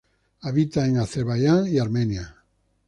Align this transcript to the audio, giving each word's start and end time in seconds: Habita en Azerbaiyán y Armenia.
Habita 0.41 0.87
en 0.87 0.97
Azerbaiyán 0.97 1.67
y 1.67 1.77
Armenia. 1.77 2.35